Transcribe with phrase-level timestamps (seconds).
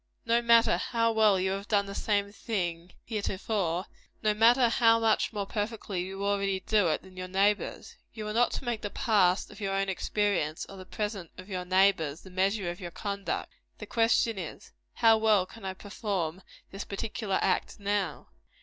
[0.25, 3.85] No matter how well you have done the same thing heretofore;
[4.23, 7.97] no matter how much more perfectly you already do it than your neighbors.
[8.11, 11.49] You are not to make the past of your own experience, or the present of
[11.49, 13.53] your neighbor's, the measure of your conduct.
[13.77, 16.41] The question is How well can I perform
[16.71, 18.29] this particular act now?